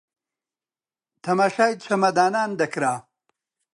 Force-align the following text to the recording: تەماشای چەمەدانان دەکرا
تەماشای 1.23 1.73
چەمەدانان 1.83 2.49
دەکرا 2.59 2.93